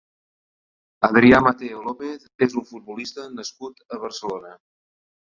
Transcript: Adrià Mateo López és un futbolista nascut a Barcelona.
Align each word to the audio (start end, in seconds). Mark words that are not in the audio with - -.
Adrià 1.07 1.41
Mateo 1.47 1.83
López 1.87 2.25
és 2.47 2.55
un 2.63 2.65
futbolista 2.71 3.27
nascut 3.35 3.85
a 3.97 4.01
Barcelona. 4.07 4.57